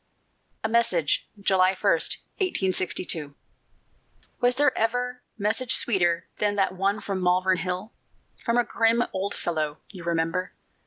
A 0.63 0.67
MESSAGE 0.67 1.27
[July 1.39 1.75
1, 1.79 1.91
1882] 2.41 3.35
Was 4.39 4.55
there 4.55 4.75
ever 4.75 5.21
message 5.37 5.75
sweeter 5.75 6.27
Than 6.39 6.55
that 6.55 6.71
one 6.73 7.01
from 7.01 7.21
Malvern 7.21 7.57
Hill, 7.59 7.93
From 8.43 8.57
a 8.57 8.63
grim 8.63 9.03
old 9.13 9.35
fellow, 9.35 9.77
you 9.91 10.03
remember? 10.03 10.53